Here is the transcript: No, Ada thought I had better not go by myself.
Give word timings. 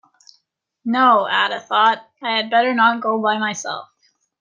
No, 0.83 1.27
Ada 1.27 1.59
thought 1.59 1.99
I 2.23 2.31
had 2.35 2.49
better 2.49 2.73
not 2.73 3.01
go 3.03 3.21
by 3.21 3.37
myself. 3.37 3.87